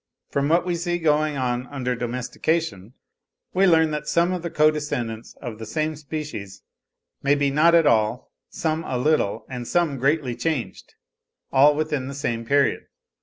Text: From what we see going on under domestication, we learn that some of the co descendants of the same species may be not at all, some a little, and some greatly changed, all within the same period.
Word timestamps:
From 0.31 0.49
what 0.49 0.65
we 0.65 0.73
see 0.73 0.97
going 0.97 1.37
on 1.37 1.67
under 1.67 1.95
domestication, 1.95 2.93
we 3.53 3.67
learn 3.67 3.91
that 3.91 4.07
some 4.07 4.31
of 4.31 4.41
the 4.41 4.49
co 4.49 4.71
descendants 4.71 5.35
of 5.39 5.59
the 5.59 5.65
same 5.67 5.95
species 5.95 6.63
may 7.21 7.35
be 7.35 7.51
not 7.51 7.75
at 7.75 7.85
all, 7.85 8.31
some 8.49 8.83
a 8.85 8.97
little, 8.97 9.45
and 9.47 9.67
some 9.67 9.99
greatly 9.99 10.35
changed, 10.35 10.95
all 11.53 11.75
within 11.75 12.07
the 12.07 12.15
same 12.15 12.45
period. 12.45 12.87